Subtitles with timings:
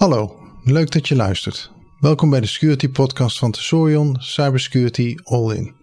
[0.00, 1.70] Hallo, leuk dat je luistert.
[1.98, 5.74] Welkom bij de Security Podcast van Tesorion Cybersecurity All In.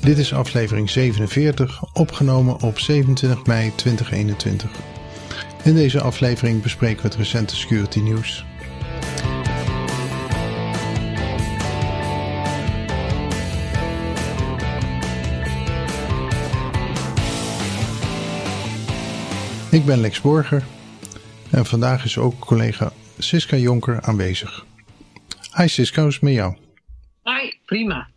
[0.00, 4.70] Dit is aflevering 47, opgenomen op 27 mei 2021.
[5.64, 8.44] In deze aflevering bespreken we het recente security nieuws.
[19.74, 20.64] Ik ben Lex Borger
[21.50, 24.64] en vandaag is ook collega Siska Jonker aanwezig.
[25.56, 26.56] Hi Siska, hoe is het met jou?
[27.22, 28.08] Hi, prima.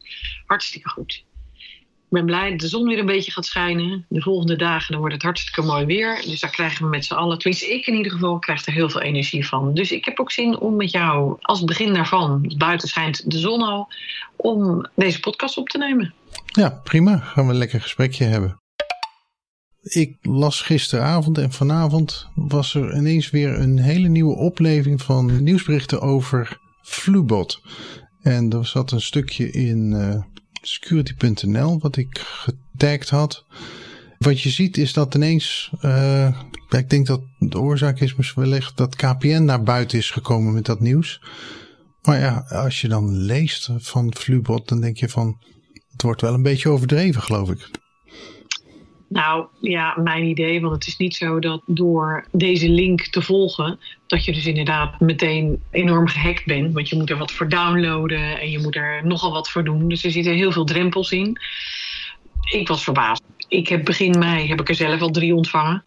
[0.45, 1.23] Hartstikke goed.
[1.53, 4.05] Ik ben blij dat de zon weer een beetje gaat schijnen.
[4.09, 6.21] De volgende dagen dan wordt het hartstikke mooi weer.
[6.25, 8.89] Dus daar krijgen we met z'n allen, tenminste ik in ieder geval, krijg er heel
[8.89, 9.73] veel energie van.
[9.73, 13.61] Dus ik heb ook zin om met jou, als begin daarvan, buiten schijnt de zon
[13.61, 13.91] al,
[14.35, 16.13] om deze podcast op te nemen.
[16.45, 17.17] Ja, prima.
[17.17, 18.57] Gaan we een lekker gesprekje hebben.
[19.87, 26.01] Ik las gisteravond en vanavond was er ineens weer een hele nieuwe opleving van nieuwsberichten
[26.01, 27.61] over Flubot.
[28.21, 30.21] En er zat een stukje in uh,
[30.61, 33.45] security.nl wat ik getagd had.
[34.17, 38.77] Wat je ziet is dat ineens, uh, ik denk dat de oorzaak is misschien wellicht
[38.77, 41.21] dat KPN naar buiten is gekomen met dat nieuws.
[42.01, 45.37] Maar ja, als je dan leest van Flubot, dan denk je van,
[45.91, 47.69] het wordt wel een beetje overdreven geloof ik.
[49.09, 53.79] Nou ja, mijn idee, want het is niet zo dat door deze link te volgen,
[54.07, 56.73] dat je dus inderdaad meteen enorm gehackt bent.
[56.73, 59.87] Want je moet er wat voor downloaden en je moet er nogal wat voor doen.
[59.87, 61.39] Dus er zitten heel veel drempels in.
[62.51, 63.23] Ik was verbaasd.
[63.47, 65.83] Ik heb begin mei heb ik er zelf al drie ontvangen.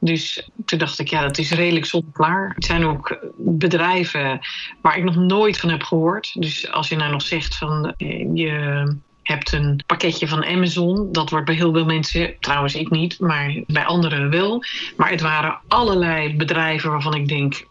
[0.00, 2.52] Dus toen dacht ik, ja, dat is redelijk zonklaar.
[2.54, 4.40] Het zijn ook bedrijven
[4.80, 6.34] waar ik nog nooit van heb gehoord.
[6.38, 7.94] Dus als je nou nog zegt van
[8.34, 8.86] je
[9.22, 11.08] hebt een pakketje van Amazon.
[11.12, 14.64] Dat wordt bij heel veel mensen, trouwens ik niet, maar bij anderen wel.
[14.96, 17.66] Maar het waren allerlei bedrijven waarvan ik denk,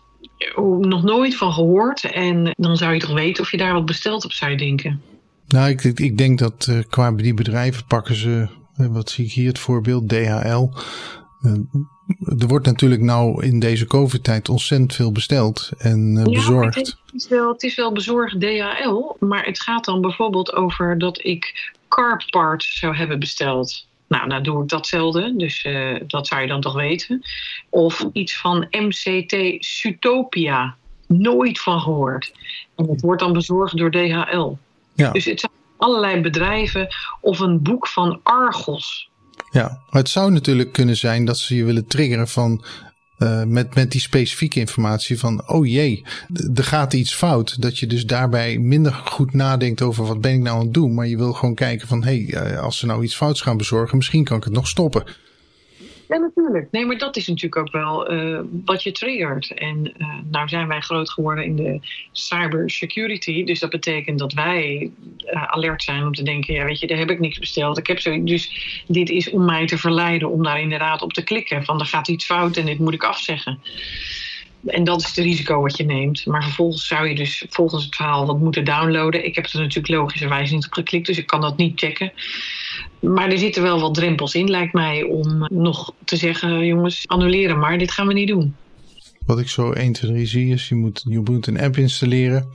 [0.80, 2.12] nog nooit van gehoord.
[2.12, 5.02] En dan zou je toch weten of je daar wat besteld op zou denken.
[5.48, 9.48] Nou, ik, ik denk dat uh, qua die bedrijven pakken ze, wat zie ik hier
[9.48, 10.70] het voorbeeld, DHL.
[11.44, 11.52] Uh,
[12.40, 16.76] er wordt natuurlijk nou in deze COVID-tijd ontzettend veel besteld en uh, bezorgd.
[16.76, 21.26] Het is, wel, het is wel bezorgd DHL, maar het gaat dan bijvoorbeeld over dat
[21.26, 23.86] ik car parts zou hebben besteld.
[24.08, 27.22] Nou, nou doe ik datzelfde, dus uh, dat zou je dan toch weten.
[27.70, 30.76] Of iets van MCT Sutopia,
[31.08, 32.34] nooit van gehoord.
[32.76, 34.54] En dat wordt dan bezorgd door DHL.
[34.94, 35.12] Ja.
[35.12, 36.88] Dus het zijn allerlei bedrijven
[37.22, 39.10] of een boek van Argos.
[39.52, 42.66] Ja, maar het zou natuurlijk kunnen zijn dat ze je willen triggeren van
[43.18, 46.06] uh, met, met die specifieke informatie van, oh jee,
[46.54, 47.62] er gaat iets fout.
[47.62, 50.94] Dat je dus daarbij minder goed nadenkt over wat ben ik nou aan het doen.
[50.94, 53.58] Maar je wil gewoon kijken van, hé, hey, uh, als ze nou iets fouts gaan
[53.58, 55.04] bezorgen, misschien kan ik het nog stoppen.
[56.12, 56.68] Ja, natuurlijk.
[56.72, 59.54] Nee, maar dat is natuurlijk ook wel uh, wat je triggert.
[59.54, 61.80] En uh, nou zijn wij groot geworden in de
[62.12, 63.44] cybersecurity.
[63.44, 64.92] Dus dat betekent dat wij
[65.26, 66.54] uh, alert zijn om te denken...
[66.54, 67.78] ja, weet je, daar heb ik niks besteld.
[67.78, 71.24] Ik heb zo, dus dit is om mij te verleiden om daar inderdaad op te
[71.24, 71.64] klikken.
[71.64, 73.60] Van, er gaat iets fout en dit moet ik afzeggen.
[74.66, 76.26] En dat is het risico wat je neemt.
[76.26, 79.26] Maar vervolgens zou je dus volgens het verhaal wat moeten downloaden.
[79.26, 82.12] Ik heb er natuurlijk logischerwijs niet op geklikt, dus ik kan dat niet checken.
[83.00, 87.60] Maar er zitten wel wat drempels in, lijkt mij, om nog te zeggen: jongens, annuleren
[87.60, 88.56] maar, dit gaan we niet doen.
[89.26, 92.48] Wat ik zo 1, 2, 3 zie is: je moet, je moet een app installeren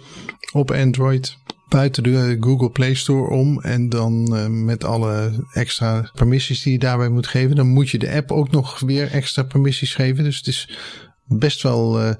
[0.52, 1.36] op Android.
[1.68, 6.78] Buiten de Google Play Store om en dan uh, met alle extra permissies die je
[6.78, 7.56] daarbij moet geven.
[7.56, 10.24] Dan moet je de app ook nog weer extra permissies geven.
[10.24, 10.78] Dus het is
[11.24, 12.10] best wel uh,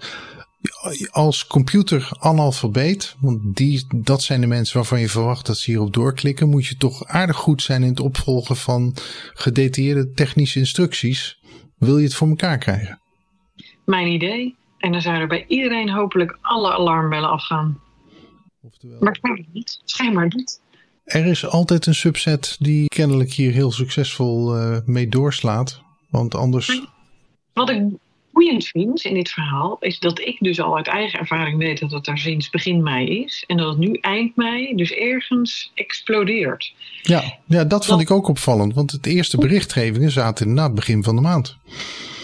[1.11, 5.93] als computer analfabeet, want die, dat zijn de mensen waarvan je verwacht dat ze hierop
[5.93, 8.95] doorklikken, moet je toch aardig goed zijn in het opvolgen van
[9.35, 11.39] gedetailleerde technische instructies.
[11.79, 13.01] Wil je het voor elkaar krijgen?
[13.85, 14.57] Mijn idee.
[14.79, 17.81] En dan zouden bij iedereen hopelijk alle alarmbellen afgaan.
[18.63, 18.99] Oftewel...
[19.01, 19.81] Maar schijnbaar niet.
[19.85, 20.61] Schijnbaar niet.
[21.05, 25.83] Er is altijd een subset die kennelijk hier heel succesvol uh, mee doorslaat.
[26.11, 26.83] Want anders.
[27.53, 27.83] Wat ik
[28.37, 31.91] boeiend vind in dit verhaal is dat ik dus al uit eigen ervaring weet dat
[31.91, 33.45] het daar sinds begin mei is.
[33.47, 36.75] En dat het nu eind mei dus ergens explodeert.
[37.03, 38.75] Ja, ja dat vond ik ook opvallend.
[38.75, 41.57] Want het eerste berichtgevingen zaten na het begin van de maand.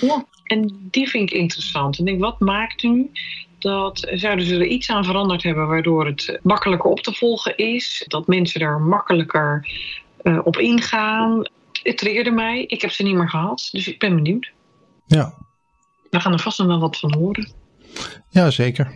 [0.01, 1.99] Ja, en die vind ik interessant.
[1.99, 3.11] En ik denk, wat maakt nu
[3.59, 8.05] dat zouden ze er iets aan veranderd hebben waardoor het makkelijker op te volgen is.
[8.07, 9.69] Dat mensen er makkelijker
[10.23, 11.45] uh, op ingaan.
[11.83, 12.65] Het triggerde mij.
[12.67, 13.69] Ik heb ze niet meer gehad.
[13.73, 14.51] Dus ik ben benieuwd.
[15.07, 15.35] Ja,
[16.13, 17.49] we gaan er vast nog wel wat van horen.
[18.29, 18.93] Ja, zeker.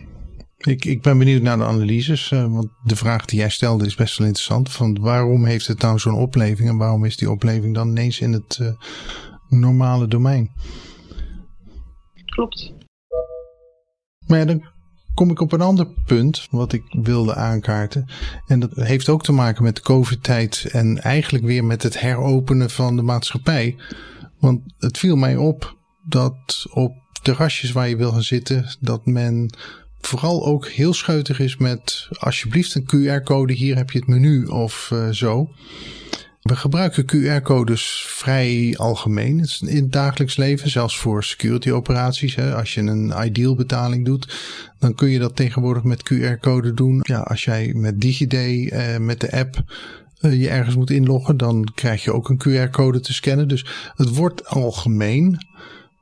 [0.57, 3.95] Ik, ik ben benieuwd naar de analyses, uh, want de vraag die jij stelde is
[3.95, 4.71] best wel interessant.
[4.71, 8.33] Van waarom heeft het nou zo'n opleving en waarom is die opleving dan ineens in
[8.33, 8.71] het uh,
[9.49, 10.51] normale domein?
[12.25, 12.73] Klopt.
[14.27, 14.65] Maar ja, dan
[15.13, 18.05] kom ik op een ander punt wat ik wilde aankaarten.
[18.47, 22.69] En dat heeft ook te maken met de COVID-tijd en eigenlijk weer met het heropenen
[22.69, 23.75] van de maatschappij.
[24.39, 25.77] Want het viel mij op
[26.07, 29.49] dat op terrasjes waar je wil gaan zitten, dat men
[30.01, 34.89] vooral ook heel scheutig is met alsjeblieft een QR-code, hier heb je het menu of
[34.93, 35.49] uh, zo.
[36.41, 42.35] We gebruiken QR-codes vrij algemeen in het dagelijks leven, zelfs voor security operaties.
[42.35, 42.55] Hè.
[42.55, 44.35] Als je een ideal betaling doet,
[44.79, 46.99] dan kun je dat tegenwoordig met QR-code doen.
[47.01, 49.63] Ja, als jij met DigiD eh, met de app
[50.21, 53.47] uh, je ergens moet inloggen, dan krijg je ook een QR-code te scannen.
[53.47, 53.65] Dus
[53.95, 55.37] het wordt algemeen.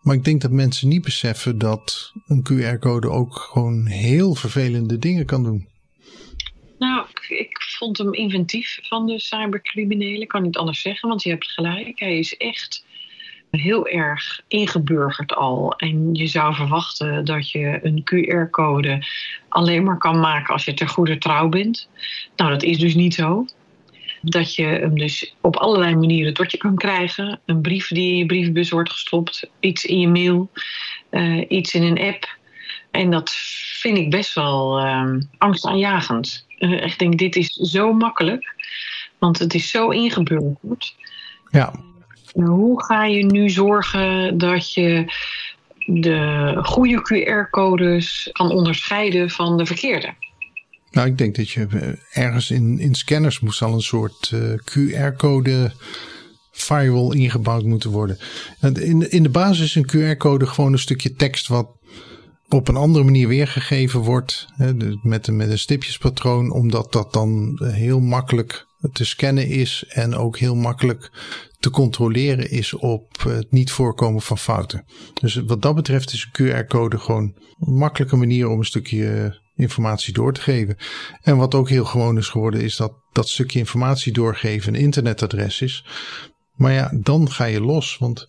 [0.06, 5.26] Maar ik denk dat mensen niet beseffen dat een QR-code ook gewoon heel vervelende dingen
[5.26, 5.68] kan doen.
[6.80, 10.28] Nou, ik vond hem inventief van de cybercriminelen.
[10.28, 12.00] Kan niet anders zeggen, want je hebt gelijk.
[12.00, 12.86] Hij is echt
[13.50, 15.74] heel erg ingeburgerd al.
[15.78, 19.06] En je zou verwachten dat je een QR-code
[19.50, 21.90] alleen maar kan maken als je ter goede trouw bent.
[22.36, 23.46] Nou, dat is dus niet zo.
[24.26, 27.40] Dat je hem dus op allerlei manieren tot je kan krijgen.
[27.46, 30.50] Een brief die in je brievenbus wordt gestopt, iets in je mail,
[31.12, 32.38] uh, iets in een app.
[32.92, 33.32] En dat
[33.80, 36.46] vind ik best wel uh, angstaanjagend.
[36.60, 38.56] Uh, ik denk, dit is zo makkelijk,
[39.18, 40.96] want het is zo ingeburgerd.
[41.52, 41.74] Ja.
[42.34, 45.06] Hoe ga je nu zorgen dat je
[45.86, 50.14] de goede QR-codes kan onderscheiden van de verkeerde?
[50.96, 54.54] Nou, ik denk dat je eh, ergens in, in scanners moest al een soort uh,
[54.54, 55.72] QR-code
[56.52, 58.18] firewall ingebouwd moeten worden.
[58.62, 61.70] In, in de basis is een QR-code gewoon een stukje tekst wat
[62.50, 64.48] op een andere manier weergegeven wordt.
[64.54, 70.38] Hè, met, met een stipjespatroon, omdat dat dan heel makkelijk te scannen is en ook
[70.38, 71.12] heel makkelijk
[71.60, 74.86] te controleren is op het niet voorkomen van fouten.
[75.14, 80.14] Dus wat dat betreft is een QR-code gewoon een makkelijke manier om een stukje informatie
[80.14, 80.78] door te geven.
[81.22, 85.62] En wat ook heel gewoon is geworden, is dat dat stukje informatie doorgeven een internetadres
[85.62, 85.86] is.
[86.56, 87.98] Maar ja, dan ga je los.
[87.98, 88.28] Want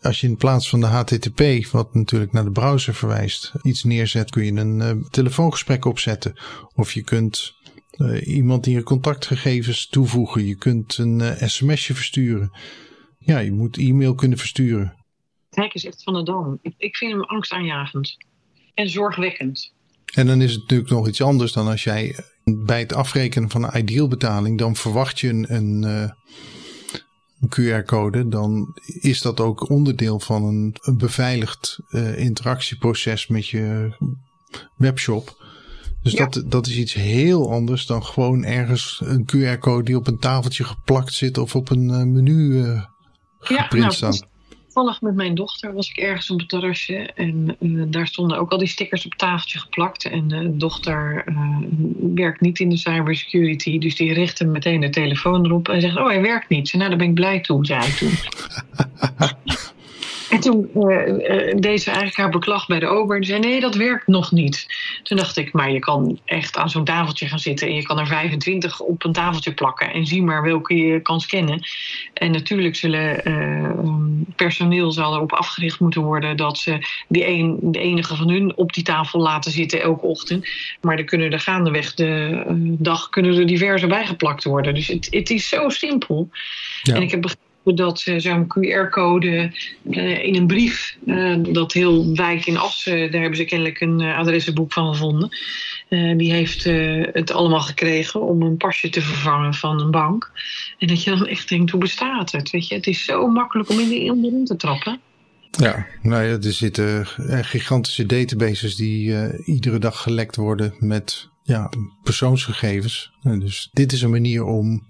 [0.00, 4.30] als je in plaats van de HTTP, wat natuurlijk naar de browser verwijst, iets neerzet,
[4.30, 6.40] kun je een uh, telefoongesprek opzetten.
[6.74, 7.54] Of je kunt
[7.96, 10.46] uh, iemand in je contactgegevens toevoegen.
[10.46, 12.50] Je kunt een uh, sms'je versturen.
[13.18, 14.94] Ja, je moet e-mail kunnen versturen.
[15.50, 16.58] Kijk is echt van de dam.
[16.62, 18.16] Ik, ik vind hem angstaanjagend.
[18.74, 19.74] En zorgwekkend.
[20.14, 23.64] En dan is het natuurlijk nog iets anders dan als jij bij het afrekenen van
[23.64, 26.10] een ideal betaling, dan verwacht je een, een, uh,
[27.40, 28.28] een QR-code.
[28.28, 33.96] Dan is dat ook onderdeel van een, een beveiligd uh, interactieproces met je
[34.76, 35.42] webshop.
[36.02, 36.26] Dus ja.
[36.26, 40.64] dat, dat is iets heel anders dan gewoon ergens een QR-code die op een tafeltje
[40.64, 42.64] geplakt zit of op een uh, menu
[43.38, 44.32] geprint ja, nou, staat
[44.74, 47.10] toevallig met mijn dochter was ik ergens op het terrasje.
[47.14, 50.04] En uh, daar stonden ook al die stickers op tafeltje geplakt.
[50.04, 51.58] En de uh, dochter uh,
[52.14, 53.78] werkt niet in de cybersecurity.
[53.78, 56.72] Dus die richtte meteen de telefoon erop en zegt: Oh, hij werkt niet.
[56.72, 58.12] Nou, daar ben ik blij toe, zei hij toen.
[60.34, 63.16] En toen uh, deed ze eigenlijk haar beklag bij de ober.
[63.16, 64.66] En zei: Nee, dat werkt nog niet.
[65.02, 67.68] Toen dacht ik: Maar je kan echt aan zo'n tafeltje gaan zitten.
[67.68, 69.92] En je kan er 25 op een tafeltje plakken.
[69.92, 71.60] En zie maar welke je kan scannen.
[72.14, 76.36] En natuurlijk zullen uh, personeel zal erop afgericht moeten worden.
[76.36, 80.48] dat ze die een, de enige van hun op die tafel laten zitten elke ochtend.
[80.80, 82.42] Maar er kunnen er gaandeweg de
[82.78, 84.74] dag kunnen er diverse bijgeplakt worden.
[84.74, 86.28] Dus het, het is zo simpel.
[86.82, 86.94] Ja.
[86.94, 89.52] En ik heb begrepen dat zo'n QR-code
[89.90, 94.00] uh, in een brief, uh, dat heel wijk in Assen, daar hebben ze kennelijk een
[94.00, 95.28] adressenboek van gevonden.
[96.16, 96.64] die heeft
[97.12, 100.30] het allemaal gekregen om een pasje te vervangen van een bank.
[100.78, 102.50] En dat je dan echt denkt, hoe bestaat het?
[102.50, 105.00] Weet je, het is zo makkelijk om in de onderin te trappen.
[105.50, 107.06] Ja, nou ja, er zitten
[107.44, 111.70] gigantische databases die iedere dag gelekt worden met ja,
[112.02, 113.12] persoonsgegevens.
[113.22, 114.82] Dus dit is een manier om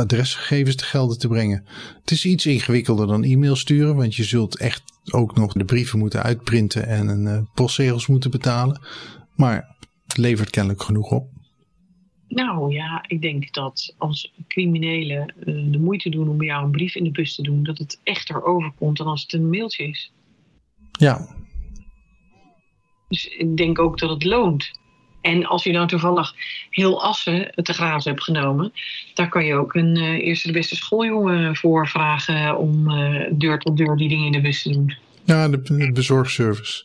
[0.00, 1.64] adresgegevens te gelden te brengen.
[2.00, 5.98] Het is iets ingewikkelder dan e-mail sturen, want je zult echt ook nog de brieven
[5.98, 8.80] moeten uitprinten en een uh, postzegels moeten betalen.
[9.36, 11.28] Maar het levert kennelijk genoeg op.
[12.28, 16.94] Nou ja, ik denk dat als criminelen uh, de moeite doen om jou een brief
[16.94, 20.12] in de bus te doen, dat het echter overkomt dan als het een mailtje is.
[20.92, 21.28] Ja.
[23.08, 24.70] Dus ik denk ook dat het loont.
[25.24, 26.34] En als je nou toevallig
[26.70, 28.72] heel Assen te grazen hebt genomen,
[29.14, 33.58] daar kan je ook een uh, eerste de beste schooljongen voor vragen om uh, deur
[33.58, 34.96] tot deur die dingen in de bus te doen.
[35.24, 36.84] Ja, de, de bezorgservice.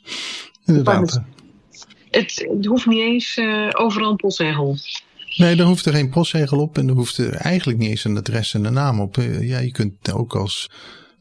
[0.66, 1.22] Inderdaad.
[2.12, 4.78] Het, het hoeft niet eens uh, overal een postzegel.
[5.36, 8.18] Nee, daar hoeft er geen postzegel op en er hoeft er eigenlijk niet eens een
[8.18, 9.16] adres en een naam op.
[9.40, 10.70] Ja, je kunt ook als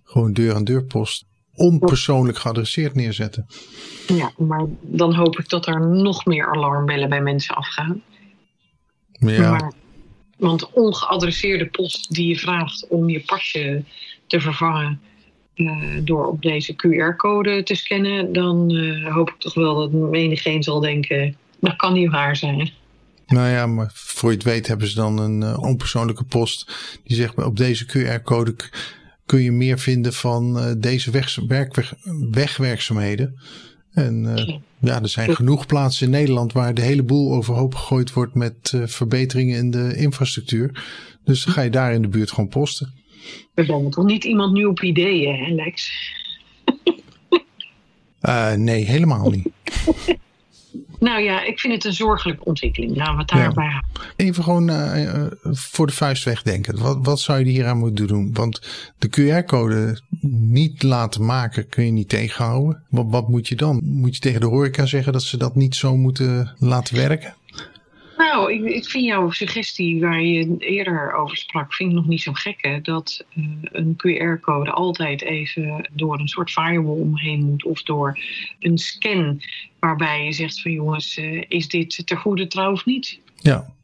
[0.04, 1.24] gewoon deur-aan-deur post
[1.58, 3.46] onpersoonlijk geadresseerd neerzetten.
[4.06, 8.02] Ja, maar dan hoop ik dat er nog meer alarmbellen bij mensen afgaan.
[9.12, 9.50] Ja.
[9.50, 9.72] Maar,
[10.36, 13.84] want ongeadresseerde post die je vraagt om je pasje
[14.26, 15.00] te vervangen
[15.54, 20.62] uh, door op deze QR-code te scannen, dan uh, hoop ik toch wel dat menigeen
[20.62, 22.70] zal denken, dat kan niet waar zijn.
[23.26, 26.72] Nou ja, maar voor je het weet hebben ze dan een uh, onpersoonlijke post
[27.04, 28.54] die zegt op deze QR-code
[29.28, 31.94] kun je meer vinden van uh, deze weg, werk,
[32.30, 33.40] wegwerkzaamheden.
[33.92, 38.12] En uh, ja, er zijn genoeg plaatsen in Nederland waar de hele boel overhoop gegooid
[38.12, 40.84] wordt met uh, verbeteringen in de infrastructuur.
[41.24, 42.92] Dus dan ga je daar in de buurt gewoon posten.
[43.54, 45.90] We zijn toch niet iemand nu op ideeën, hè Lex?
[48.56, 49.48] nee, helemaal niet.
[50.98, 52.96] Nou ja, ik vind het een zorgelijke ontwikkeling.
[52.96, 53.70] Laten we het daarbij ja.
[53.70, 54.14] houden.
[54.16, 56.78] Even gewoon uh, voor de vuist wegdenken.
[56.78, 58.32] Wat, wat zou je hier aan moeten doen?
[58.32, 58.60] Want
[58.98, 62.82] de QR-code niet laten maken kun je niet tegenhouden.
[62.88, 63.80] Wat, wat moet je dan?
[63.84, 67.34] Moet je tegen de horeca zeggen dat ze dat niet zo moeten laten werken?
[68.18, 72.22] Nou, ik, ik, vind jouw suggestie waar je eerder over sprak, vind ik nog niet
[72.22, 72.58] zo gek.
[72.60, 72.80] Hè?
[72.80, 77.64] Dat uh, een QR-code altijd even door een soort firewall omheen moet.
[77.64, 78.18] Of door
[78.60, 79.40] een scan
[79.80, 83.20] waarbij je zegt van jongens, uh, is dit ter goede trouw of niet?
[83.36, 83.76] Ja.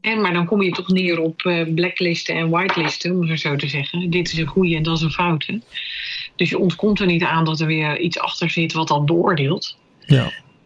[0.00, 3.56] En, maar dan kom je toch neer op uh, blacklisten en whitelisten, om het zo
[3.56, 4.10] te zeggen.
[4.10, 5.60] Dit is een goede en dat is een foute.
[6.36, 9.76] Dus je ontkomt er niet aan dat er weer iets achter zit wat dan beoordeelt.
[10.06, 10.24] Ja.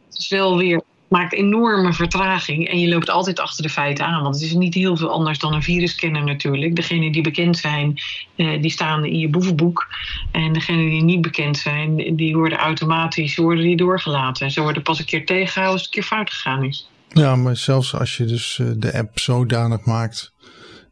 [0.08, 4.22] Het is wel weer maakt enorme vertraging en je loopt altijd achter de feiten aan.
[4.22, 6.76] Want het is niet heel veel anders dan een virusscanner natuurlijk.
[6.76, 7.98] Degenen die bekend zijn,
[8.36, 9.86] eh, die staan in je boevenboek.
[10.32, 14.50] En degenen die niet bekend zijn, die worden automatisch worden die doorgelaten.
[14.50, 16.88] Ze worden pas een keer tegengehouden als het een keer fout gegaan is.
[17.08, 20.32] Ja, maar zelfs als je dus eh, de app zodanig maakt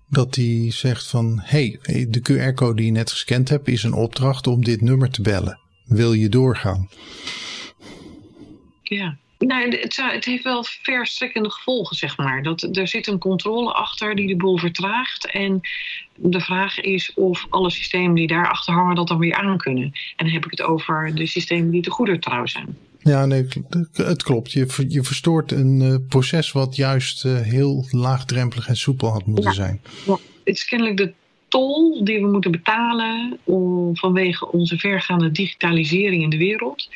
[0.09, 1.41] dat die zegt van...
[1.45, 5.11] hé, hey, de QR-code die je net gescand hebt is een opdracht om dit nummer
[5.11, 5.59] te bellen.
[5.85, 6.89] Wil je doorgaan?
[8.83, 9.17] Ja.
[9.39, 12.43] Nou, het, het, heeft wel verstrekkende gevolgen, zeg maar.
[12.43, 15.31] Dat, er zit een controle achter die de boel vertraagt.
[15.31, 15.61] En
[16.15, 19.85] de vraag is of alle systemen die daarachter hangen dat dan weer aan kunnen.
[20.17, 22.77] En dan heb ik het over de systemen die te goeder trouw zijn.
[22.99, 23.47] Ja, nee,
[23.93, 24.53] het klopt.
[24.53, 29.45] Je, je verstoort een uh, proces wat juist uh, heel laagdrempelig en soepel had moeten
[29.45, 29.53] ja.
[29.53, 29.81] zijn.
[30.07, 30.13] Ja.
[30.45, 31.13] Het is kennelijk de
[31.49, 33.39] tol die we moeten betalen
[33.93, 36.89] vanwege onze vergaande digitalisering in de wereld.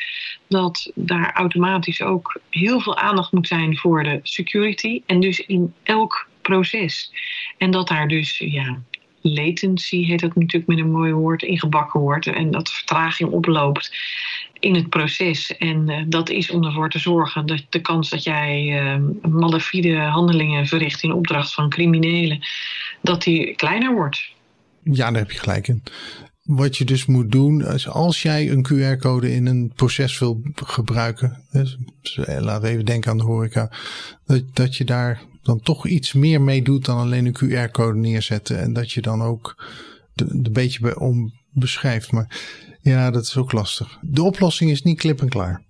[0.48, 5.02] Dat daar automatisch ook heel veel aandacht moet zijn voor de security.
[5.06, 7.12] En dus in elk proces.
[7.58, 8.82] En dat daar dus, ja,
[9.20, 12.26] latency heet dat natuurlijk met een mooi woord, ingebakken wordt.
[12.26, 13.92] En dat vertraging oploopt
[14.60, 15.56] in het proces.
[15.56, 19.96] En uh, dat is om ervoor te zorgen dat de kans dat jij uh, malafide
[19.96, 22.40] handelingen verricht in opdracht van criminelen,
[23.02, 24.38] dat die kleiner wordt.
[24.82, 25.82] Ja, daar heb je gelijk in.
[26.42, 31.44] Wat je dus moet doen, is als jij een QR-code in een proces wil gebruiken,
[31.52, 31.78] dus,
[32.26, 33.72] laten we even denken aan de horeca,
[34.26, 38.60] dat, dat je daar dan toch iets meer mee doet dan alleen een QR-code neerzetten.
[38.60, 39.64] En dat je dan ook
[40.14, 42.12] een beetje bij om beschrijft.
[42.12, 42.40] Maar
[42.82, 43.98] ja, dat is ook lastig.
[44.00, 45.62] De oplossing is niet klip en klaar.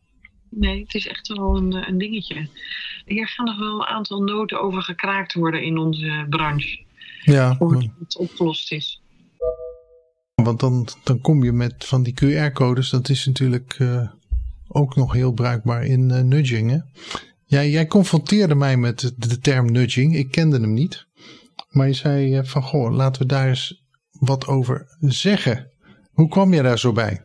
[0.48, 2.48] Nee, het is echt wel een, een dingetje.
[3.04, 6.78] Hier gaan nog wel een aantal noten over gekraakt worden in onze branche.
[7.22, 7.56] Ja.
[7.56, 9.00] Voordat het opgelost is.
[10.44, 14.09] Want dan, dan kom je met van die QR-codes, dat is natuurlijk uh,
[14.68, 16.70] ook nog heel bruikbaar in uh, nudging.
[16.70, 16.78] Hè?
[17.44, 21.06] Jij, jij confronteerde mij met de, de, term nudging, ik kende hem niet.
[21.68, 25.70] Maar je zei uh, van, goh, laten we daar eens wat over zeggen.
[26.20, 27.22] Hoe kwam je daar zo bij?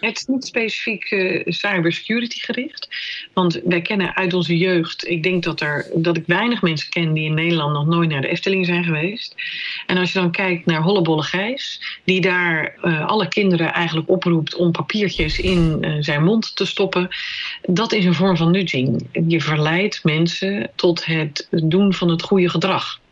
[0.00, 2.88] Het is niet specifiek uh, cybersecurity gericht.
[3.32, 7.12] Want wij kennen uit onze jeugd, ik denk dat, er, dat ik weinig mensen ken
[7.12, 9.34] die in Nederland nog nooit naar de Efteling zijn geweest.
[9.86, 14.54] En als je dan kijkt naar Hollebolle Gijs, die daar uh, alle kinderen eigenlijk oproept
[14.54, 17.08] om papiertjes in uh, zijn mond te stoppen.
[17.62, 19.08] Dat is een vorm van nudging.
[19.28, 23.02] Je verleidt mensen tot het doen van het goede gedrag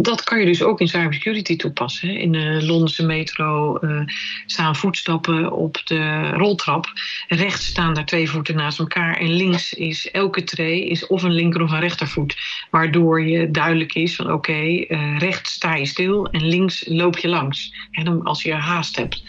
[0.00, 2.16] dat kan je dus ook in cybersecurity toepassen.
[2.16, 4.00] In de Londense metro uh,
[4.46, 6.92] staan voetstappen op de roltrap.
[7.28, 9.16] Rechts staan daar twee voeten naast elkaar.
[9.16, 12.36] En links is elke tree is of een linker of een rechtervoet.
[12.70, 17.28] Waardoor je duidelijk is van oké, uh, rechts sta je stil en links loop je
[17.28, 17.72] langs.
[17.90, 19.22] En als je haast hebt.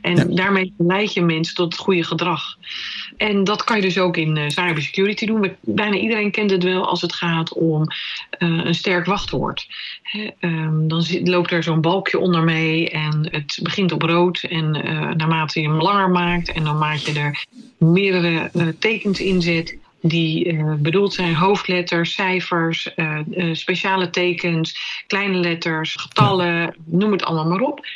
[0.00, 0.24] En ja.
[0.24, 2.56] daarmee leid je mensen tot het goede gedrag.
[3.16, 5.56] En dat kan je dus ook in uh, cybersecurity doen.
[5.60, 7.82] Bijna iedereen kent het wel als het gaat om
[8.38, 9.66] uh, een sterk wachtwoord.
[10.02, 14.42] He, um, dan zit, loopt er zo'n balkje onder mee en het begint op rood.
[14.42, 17.44] En uh, naarmate je hem langer maakt en dan maak je er
[17.78, 25.36] meerdere tekens in zet, die uh, bedoeld zijn hoofdletters, cijfers, uh, uh, speciale tekens, kleine
[25.36, 27.86] letters, getallen, noem het allemaal maar op.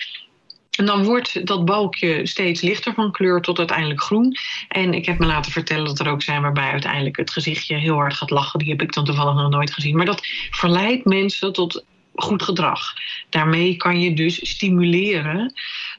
[0.77, 4.37] En dan wordt dat balkje steeds lichter van kleur tot uiteindelijk groen.
[4.69, 7.95] En ik heb me laten vertellen dat er ook zijn waarbij uiteindelijk het gezichtje heel
[7.95, 8.59] hard gaat lachen.
[8.59, 9.97] Die heb ik dan toevallig nog nooit gezien.
[9.97, 12.93] Maar dat verleidt mensen tot goed gedrag.
[13.29, 15.53] Daarmee kan je dus stimuleren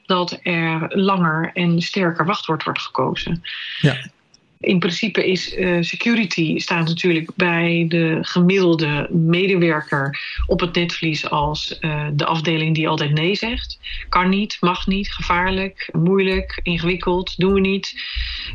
[0.06, 3.42] dat er langer en sterker wachtwoord wordt gekozen.
[3.80, 3.96] Ja
[4.66, 11.78] in principe is uh, security staat natuurlijk bij de gemiddelde medewerker op het netvlies als
[11.80, 13.78] uh, de afdeling die altijd nee zegt.
[14.08, 17.94] Kan niet, mag niet, gevaarlijk, moeilijk, ingewikkeld, doen we niet.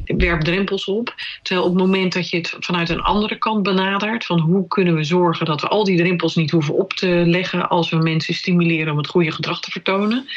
[0.05, 1.15] Werp drempels op.
[1.41, 4.95] Terwijl op het moment dat je het vanuit een andere kant benadert, van hoe kunnen
[4.95, 8.33] we zorgen dat we al die drempels niet hoeven op te leggen als we mensen
[8.33, 10.27] stimuleren om het goede gedrag te vertonen,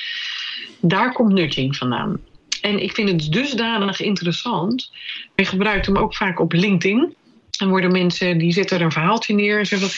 [0.80, 2.20] daar komt nudging vandaan.
[2.64, 4.90] En ik vind het dusdanig interessant.
[5.34, 7.14] Ik gebruik hem ook vaak op LinkedIn.
[7.58, 9.88] En worden mensen die zetten er een verhaaltje neer en zeggen: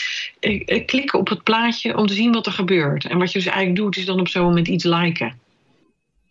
[0.40, 3.04] ik, klik op het plaatje om te zien wat er gebeurt.
[3.04, 5.38] En wat je dus eigenlijk doet, is dan op zo'n moment iets liken.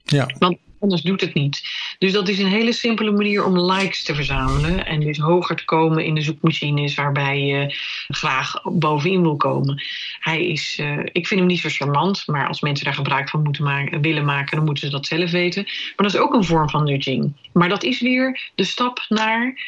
[0.04, 0.30] Ja.
[0.40, 1.62] Want anders doet het niet.
[1.98, 4.86] Dus dat is een hele simpele manier om likes te verzamelen.
[4.86, 7.76] En dus hoger te komen in de zoekmachines waarbij je
[8.08, 9.84] graag bovenin wil komen.
[10.20, 13.44] Hij is, uh, ik vind hem niet zo charmant, maar als mensen daar gebruik van
[13.44, 15.64] moeten maken, willen maken, dan moeten ze dat zelf weten.
[15.64, 17.34] Maar dat is ook een vorm van nudging.
[17.54, 19.62] Maar dat is weer de stap naar,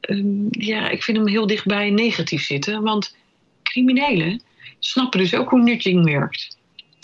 [0.00, 2.82] uh, ja, ik vind hem heel dichtbij negatief zitten.
[2.82, 3.16] Want
[3.62, 4.42] criminelen
[4.78, 6.55] snappen dus ook hoe nudging werkt.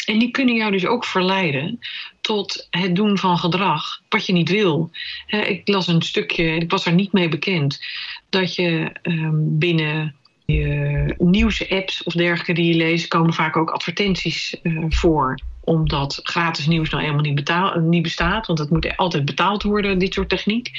[0.05, 1.79] En die kunnen jou dus ook verleiden
[2.21, 4.91] tot het doen van gedrag wat je niet wil.
[5.27, 7.85] Ik las een stukje, ik was er niet mee bekend,
[8.29, 10.15] dat je ehm, binnen
[10.53, 16.67] je nieuwsapps of dergelijke die je leest, komen vaak ook advertenties uh, voor omdat gratis
[16.67, 18.47] nieuws nou eenmaal niet, betaal, niet bestaat.
[18.47, 20.71] Want het moet altijd betaald worden, dit soort techniek.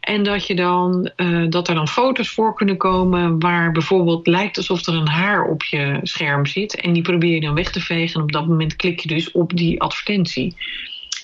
[0.00, 4.56] En dat, je dan, uh, dat er dan foto's voor kunnen komen waar bijvoorbeeld lijkt
[4.56, 6.80] alsof er een haar op je scherm zit.
[6.80, 8.14] En die probeer je dan weg te vegen.
[8.14, 10.56] En op dat moment klik je dus op die advertentie.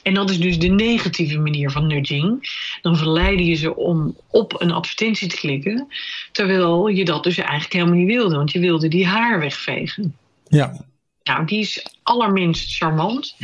[0.02, 2.50] En dat is dus de negatieve manier van nudging.
[2.82, 5.88] Dan verleiden je ze om op een advertentie te klikken.
[6.32, 8.36] Terwijl je dat dus eigenlijk helemaal niet wilde.
[8.36, 10.16] Want je wilde die haar wegvegen.
[10.48, 10.86] Ja.
[11.22, 13.36] Nou, die is allerminst charmant.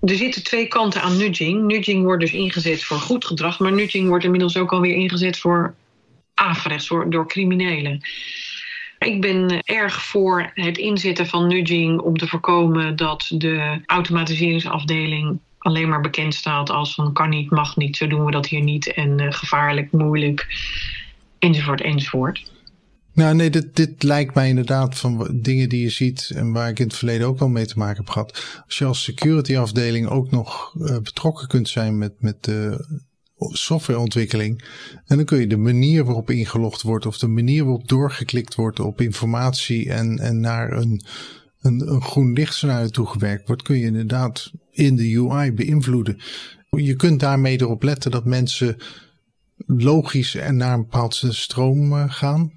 [0.00, 1.62] Er zitten twee kanten aan nudging.
[1.62, 5.74] Nudging wordt dus ingezet voor goed gedrag, maar nudging wordt inmiddels ook alweer ingezet voor
[6.34, 8.00] averechts, door, door criminelen.
[8.98, 15.88] Ik ben erg voor het inzetten van nudging om te voorkomen dat de automatiseringsafdeling alleen
[15.88, 18.92] maar bekend staat als van kan niet, mag niet, zo doen we dat hier niet
[18.92, 20.46] en uh, gevaarlijk, moeilijk,
[21.38, 22.52] enzovoort, enzovoort.
[23.12, 26.78] Nou, nee, dit, dit lijkt mij inderdaad van dingen die je ziet en waar ik
[26.78, 28.62] in het verleden ook wel mee te maken heb gehad.
[28.66, 32.86] Als je als security afdeling ook nog uh, betrokken kunt zijn met, met de
[33.38, 34.64] softwareontwikkeling.
[35.06, 38.80] En dan kun je de manier waarop ingelogd wordt of de manier waarop doorgeklikt wordt
[38.80, 41.04] op informatie en, en naar een,
[41.64, 46.18] een, een groen lichtscenario toegewerkt wordt, kun je inderdaad in de UI beïnvloeden.
[46.70, 48.76] Je kunt daarmee erop letten dat mensen
[49.66, 52.52] logisch en naar een bepaalde stroom uh, gaan.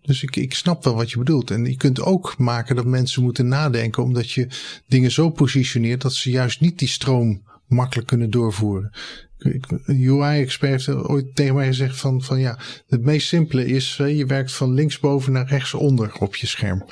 [0.00, 1.50] Dus ik, ik snap wel wat je bedoelt.
[1.50, 4.48] En je kunt ook maken dat mensen moeten nadenken, omdat je
[4.86, 8.90] dingen zo positioneert dat ze juist niet die stroom makkelijk kunnen doorvoeren.
[9.38, 14.26] Een UI-expert heeft ooit tegen mij gezegd van, van ja, het meest simpele is, je
[14.26, 16.84] werkt van linksboven naar rechtsonder op je scherm.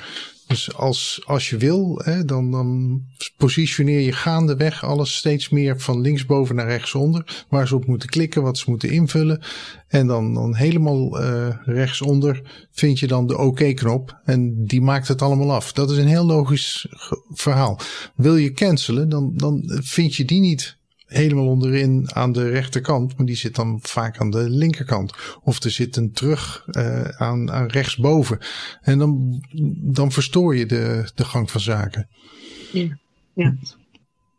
[0.51, 3.01] Dus als, als je wil, hè, dan, dan
[3.37, 7.45] positioneer je gaandeweg alles steeds meer van linksboven naar rechtsonder.
[7.49, 9.41] Waar ze op moeten klikken, wat ze moeten invullen.
[9.87, 14.19] En dan, dan helemaal uh, rechtsonder vind je dan de OK-knop.
[14.25, 15.71] en die maakt het allemaal af.
[15.71, 16.87] Dat is een heel logisch
[17.29, 17.79] verhaal.
[18.15, 20.77] Wil je cancelen, dan, dan vind je die niet
[21.11, 25.13] helemaal onderin aan de rechterkant, maar die zit dan vaak aan de linkerkant.
[25.43, 28.39] Of er zit een terug uh, aan, aan rechtsboven.
[28.81, 29.43] En dan,
[29.77, 32.07] dan verstoor je de, de gang van zaken.
[32.71, 32.97] Ja,
[33.33, 33.55] ja.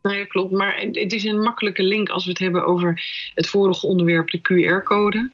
[0.03, 0.53] Nou ja, klopt.
[0.53, 3.03] Maar het is een makkelijke link als we het hebben over
[3.35, 5.31] het vorige onderwerp, de QR-code.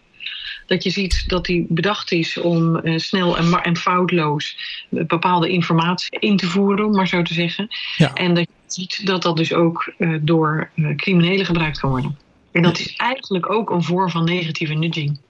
[0.66, 4.56] Dat je ziet dat die bedacht is om uh, snel en, en foutloos
[4.88, 7.68] bepaalde informatie in te voeren, om maar zo te zeggen.
[7.96, 8.12] Ja.
[8.12, 12.18] En dat ziet dat dat dus ook uh, door uh, criminelen gebruikt kan worden.
[12.52, 15.20] En dat is eigenlijk ook een vorm van negatieve nudging.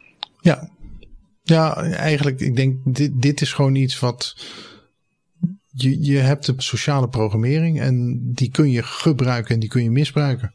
[0.41, 0.71] Ja,
[1.43, 4.37] ja eigenlijk, ik denk, dit, dit is gewoon iets wat.
[5.73, 9.91] Je, je hebt de sociale programmering en die kun je gebruiken en die kun je
[9.91, 10.55] misbruiken.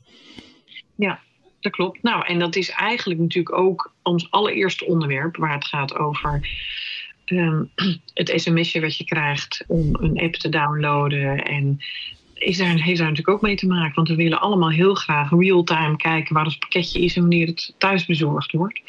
[0.96, 1.20] Ja,
[1.60, 2.04] dat klopt.
[2.04, 6.50] Nou, en dat is eigenlijk natuurlijk ook ons allereerste onderwerp waar het gaat over
[7.26, 7.72] um,
[8.14, 11.80] het sms'je wat je krijgt om een app te downloaden en
[12.44, 13.96] is daar, heeft daar natuurlijk ook mee te maken.
[13.96, 17.74] Want we willen allemaal heel graag real-time kijken waar het pakketje is en wanneer het
[17.78, 18.82] thuis bezorgd wordt.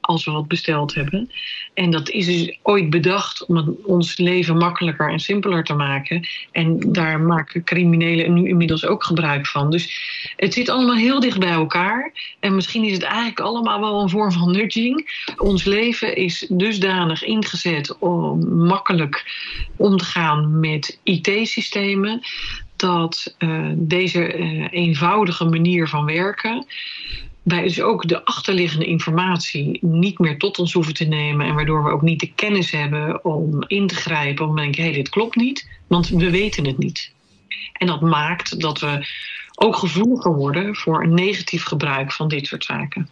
[0.00, 1.30] als we wat besteld hebben.
[1.74, 6.28] En dat is dus ooit bedacht om ons leven makkelijker en simpeler te maken.
[6.52, 9.70] En daar maken criminelen nu inmiddels ook gebruik van.
[9.70, 9.92] Dus
[10.36, 12.12] het zit allemaal heel dicht bij elkaar.
[12.40, 15.24] En misschien is het eigenlijk allemaal wel een vorm van nudging.
[15.36, 19.24] Ons leven is dusdanig ingezet om makkelijk
[19.76, 22.20] om te gaan met IT-systemen
[22.80, 26.66] dat uh, deze uh, eenvoudige manier van werken
[27.42, 31.46] wij dus ook de achterliggende informatie niet meer tot ons hoeven te nemen.
[31.46, 34.46] En waardoor we ook niet de kennis hebben om in te grijpen.
[34.48, 35.68] Om te denken, hé, hey, dit klopt niet.
[35.86, 37.12] Want we weten het niet.
[37.72, 39.06] En dat maakt dat we
[39.54, 43.08] ook gevoeliger worden voor een negatief gebruik van dit soort zaken.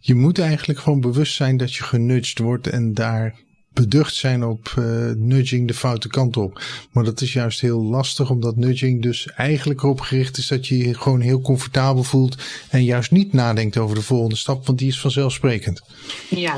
[0.00, 3.34] Je moet eigenlijk gewoon bewust zijn dat je genudged wordt en daar
[3.76, 6.62] beducht zijn op uh, nudging de foute kant op.
[6.92, 10.78] Maar dat is juist heel lastig, omdat nudging dus eigenlijk erop gericht is dat je
[10.78, 12.36] je gewoon heel comfortabel voelt
[12.70, 15.82] en juist niet nadenkt over de volgende stap, want die is vanzelfsprekend.
[16.30, 16.56] Ja.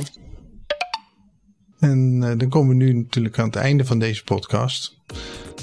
[1.79, 4.97] En uh, dan komen we nu natuurlijk aan het einde van deze podcast.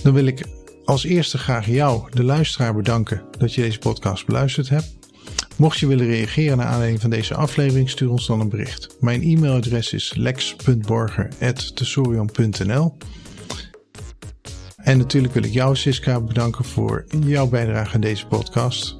[0.02, 0.46] Dan wil ik
[0.86, 5.05] als eerste graag jou, de luisteraar, bedanken dat je deze podcast beluisterd hebt.
[5.56, 8.96] Mocht je willen reageren naar aanleiding van deze aflevering, stuur ons dan een bericht.
[9.00, 12.98] Mijn e-mailadres is lex.borger.tesorion.nl
[14.76, 18.98] En natuurlijk wil ik jou, Siska, bedanken voor jouw bijdrage aan deze podcast.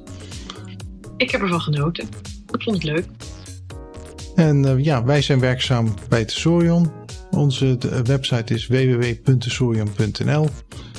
[1.16, 2.08] Ik heb ervan genoten.
[2.52, 3.04] Ik vond het leuk.
[4.34, 6.92] En uh, ja, wij zijn werkzaam bij Tesorion.
[7.30, 10.48] Onze website is www.tesorion.nl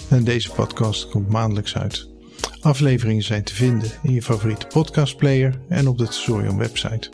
[0.09, 2.16] en deze podcast komt maandelijks uit.
[2.67, 7.09] Afleveringen zijn te vinden in je favoriete podcastplayer en op de Tesorion website.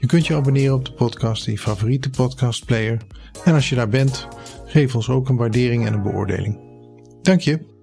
[0.00, 3.00] Je kunt je abonneren op de podcast in je favoriete podcastplayer.
[3.44, 4.28] En als je daar bent,
[4.64, 6.58] geef ons ook een waardering en een beoordeling.
[7.22, 7.77] Dank je.